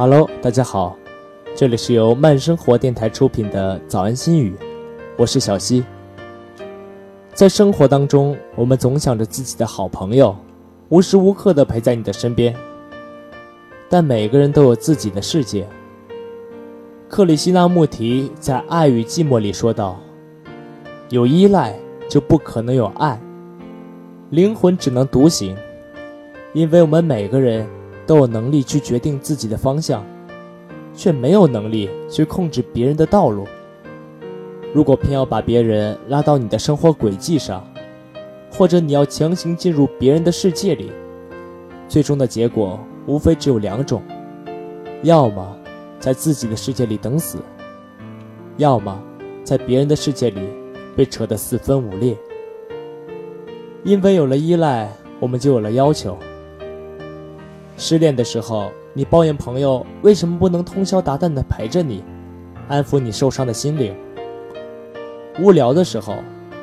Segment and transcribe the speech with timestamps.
[0.00, 0.96] Hello，大家好，
[1.56, 4.54] 这里是由慢生活电台出品的早安心语，
[5.16, 5.82] 我是小溪。
[7.34, 10.36] 在生活当中，我们总想着自己的好朋友，
[10.90, 12.54] 无时无刻的陪在你的身边。
[13.88, 15.66] 但每个人都有自己的世界。
[17.08, 19.98] 克里希那穆提在《爱与寂寞》里说道
[21.10, 21.74] ：“有依赖
[22.08, 23.20] 就不可能有爱，
[24.30, 25.56] 灵魂只能独行，
[26.52, 27.66] 因为我们每个人。”
[28.08, 30.02] 都有能力去决定自己的方向，
[30.94, 33.46] 却没有能力去控制别人的道路。
[34.72, 37.62] 如果偏要把别人拉到你的生活轨迹上，
[38.50, 40.90] 或者你要强行进入别人的世界里，
[41.86, 44.02] 最终的结果无非只有两种：
[45.02, 45.54] 要么
[46.00, 47.36] 在自己的世界里等死，
[48.56, 48.98] 要么
[49.44, 50.40] 在别人的世界里
[50.96, 52.16] 被扯得四分五裂。
[53.84, 56.18] 因为有了依赖，我们就有了要求。
[57.80, 62.02] 失恋的时候，你抱怨朋友为什么不能通宵达旦地陪着你，
[62.66, 63.94] 安抚你受伤的心灵；
[65.40, 66.16] 无聊的时候，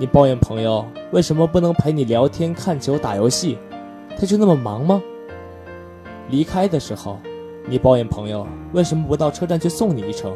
[0.00, 3.56] 你抱怨朋友为什么不能陪你聊天、看球、打游戏，
[4.18, 5.00] 他就那么忙吗？
[6.28, 7.18] 离开的时候，
[7.68, 10.32] 你抱怨朋友为什么不到车站去送你一程；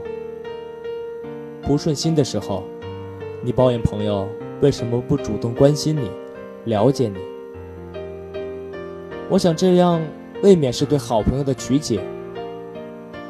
[1.63, 2.63] 不顺心的时候，
[3.43, 4.29] 你抱怨朋友
[4.61, 6.09] 为什么不主动关心你、
[6.67, 7.19] 了解你。
[9.29, 10.01] 我想这样。
[10.43, 12.01] 未免是对好朋友的曲解。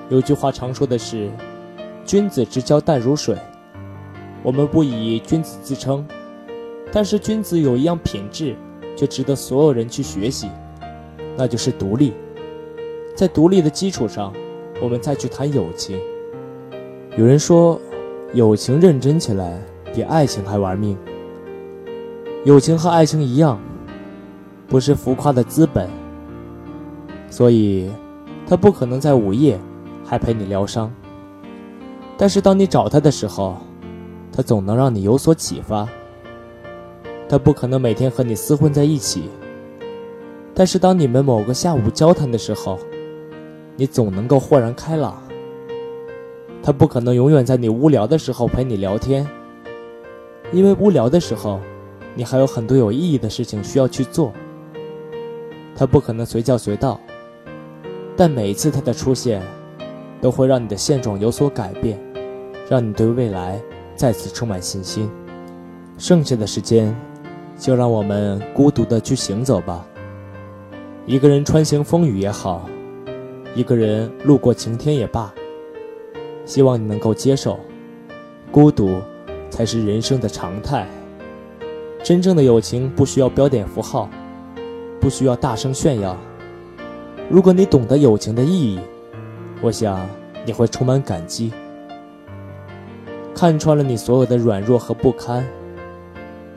[0.09, 1.31] 有句话常说的是
[2.05, 3.37] ：“君子之交淡如水。”
[4.43, 6.07] 我们不以君子自称，
[6.91, 8.57] 但是君子有一样品质，
[8.97, 10.49] 却值得所有人去学习，
[11.37, 12.15] 那就是独立。
[13.15, 14.33] 在独立的基础上，
[14.81, 16.01] 我们再去谈友情。
[17.19, 17.79] 有人说，
[18.33, 19.61] 友情认真起来
[19.93, 20.97] 比爱情还玩命。
[22.45, 23.61] 友情和爱情一样，
[24.69, 25.87] 不是浮夸的资本。
[27.31, 27.89] 所以，
[28.47, 29.59] 他不可能在午夜
[30.05, 30.93] 还陪你疗伤。
[32.19, 33.57] 但是，当你找他的时候，
[34.33, 35.89] 他总能让你有所启发。
[37.29, 39.31] 他不可能每天和你厮混在一起，
[40.53, 42.77] 但是当你们某个下午交谈的时候，
[43.77, 45.23] 你总能够豁然开朗。
[46.63, 49.27] 他不可能永远在你无聊的时候陪你聊天，
[50.53, 51.61] 因为无聊的时候，
[52.15, 54.33] 你还有很多有意义的事情需要去做。
[55.77, 57.01] 他不可能随叫随到。
[58.21, 59.41] 但每一次他的出现，
[60.21, 61.99] 都会让你的现状有所改变，
[62.69, 63.59] 让你对未来
[63.97, 65.11] 再次充满信心。
[65.97, 66.95] 剩下的时间，
[67.59, 69.87] 就让我们孤独的去行走吧。
[71.07, 72.69] 一个人穿行风雨也好，
[73.55, 75.33] 一个人路过晴天也罢。
[76.45, 77.59] 希望你能够接受，
[78.53, 79.01] 孤独
[79.49, 80.87] 才是人生的常态。
[82.03, 84.11] 真正的友情不需要标点符号，
[85.01, 86.15] 不需要大声炫耀。
[87.31, 88.81] 如果你懂得友情的意义，
[89.63, 90.05] 我想
[90.45, 91.53] 你会充满感激。
[93.33, 95.47] 看穿了你所有的软弱和不堪，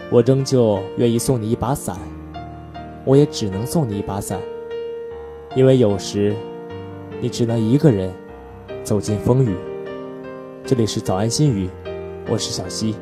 [0.10, 1.96] 我仍旧愿意送你一把伞。
[3.06, 4.40] 我也只能送你一把伞，
[5.56, 6.34] 因为有时
[7.22, 8.12] 你只能一个人
[8.84, 9.56] 走进风雨。
[10.66, 11.70] 这里是早安心语，
[12.28, 12.96] 我是小溪。